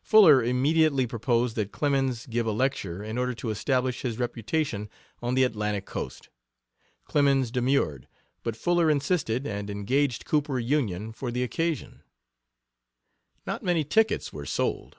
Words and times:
Fuller 0.00 0.42
immediately 0.42 1.06
proposed 1.06 1.54
that 1.56 1.70
Clemens 1.70 2.24
give 2.26 2.46
a 2.46 2.50
lecture 2.50 3.04
in 3.04 3.18
order 3.18 3.34
to 3.34 3.50
establish 3.50 4.00
his 4.00 4.18
reputation 4.18 4.88
on 5.20 5.34
the 5.34 5.44
Atlantic 5.44 5.84
coast. 5.84 6.30
Clemens 7.04 7.50
demurred, 7.50 8.08
but 8.42 8.56
Fuller 8.56 8.88
insisted, 8.90 9.46
and 9.46 9.68
engaged 9.68 10.24
Cooper 10.24 10.58
Union 10.58 11.12
for 11.12 11.30
the 11.30 11.42
occasion. 11.42 12.02
Not 13.46 13.62
many 13.62 13.84
tickets 13.84 14.32
were 14.32 14.46
sold. 14.46 14.96